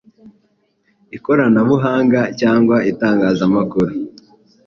[1.17, 3.93] Ikoranabuhanga cyangwa itangazamakuru.